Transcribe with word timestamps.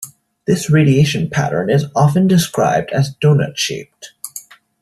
This 0.47 0.67
radiation 0.67 1.29
pattern 1.29 1.69
is 1.69 1.85
often 1.95 2.25
described 2.27 2.89
as 2.89 3.13
"doughnut 3.19 3.59
shaped". 3.59 4.13